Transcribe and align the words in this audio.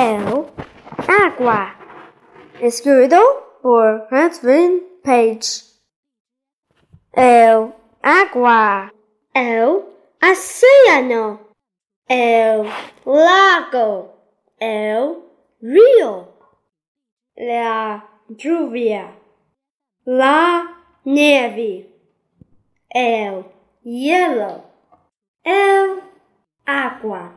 El 0.00 0.46
água 1.08 1.74
Escrito 2.60 3.20
por 3.62 4.06
Catherine 4.08 4.80
Page. 5.02 5.64
El 7.10 7.72
água. 8.00 8.92
El 9.34 9.82
oceano. 10.22 11.40
El 12.06 12.70
lago. 13.04 14.14
El 14.60 15.16
rio. 15.60 16.28
La 17.34 18.08
lluvia. 18.28 19.16
La 20.04 20.76
neve. 21.02 21.90
El 22.88 23.44
hielo. 23.82 24.62
El 25.42 26.02
água. 26.64 27.24